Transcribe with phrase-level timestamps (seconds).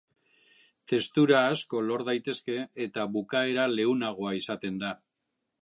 [0.91, 2.57] Testura asko lor daitezke
[2.89, 4.95] eta bukaera leunagoa izaten da.